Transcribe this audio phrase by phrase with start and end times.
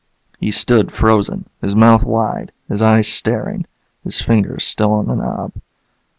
[0.39, 3.67] He stood frozen, his mouth wide, his eyes staring,
[4.03, 5.51] his fingers still on the knob.